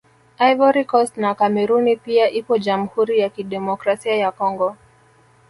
[0.39, 4.75] Ivory Coast na Kameruni pia ipo Jamhuri ya Kidemokrasia ya Congo